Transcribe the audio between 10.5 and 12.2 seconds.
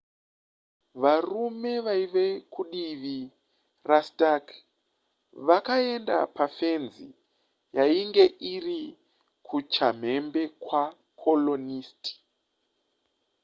kwacolonist